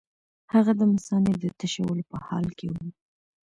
هغه 0.53 0.71
د 0.79 0.81
مثانې 0.93 1.33
د 1.41 1.45
تشولو 1.59 2.03
په 2.11 2.17
حال 2.27 2.45
کې 2.57 2.67
وو. 2.73 2.85